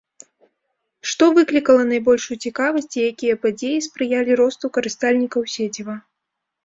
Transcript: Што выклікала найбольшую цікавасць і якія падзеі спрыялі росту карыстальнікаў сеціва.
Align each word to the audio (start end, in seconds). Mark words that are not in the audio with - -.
Што 1.09 1.27
выклікала 1.39 1.83
найбольшую 1.91 2.37
цікавасць 2.47 2.89
і 2.95 3.05
якія 3.11 3.35
падзеі 3.47 3.85
спрыялі 3.89 4.31
росту 4.43 4.65
карыстальнікаў 4.79 5.41
сеціва. 5.59 5.95